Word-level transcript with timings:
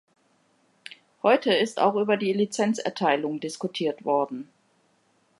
Heute 1.21 1.53
ist 1.53 1.79
auch 1.79 1.93
über 1.93 2.17
die 2.17 2.33
Lizenzerteilung 2.33 3.39
diskutiert 3.39 4.03
worden. 4.03 4.49